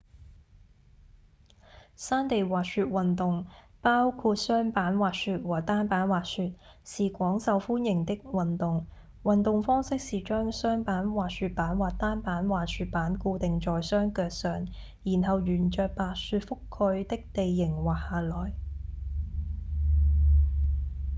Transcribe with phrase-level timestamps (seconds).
[1.95, 3.45] 山地滑雪運動
[3.81, 8.87] 包括雙板滑雪和單板滑雪是廣受歡迎的運動
[9.21, 14.65] 運動方式是將雙板滑雪板或單板滑雪板固定在雙腳上
[15.03, 18.53] 然後沿著白雪覆蓋的地形滑下來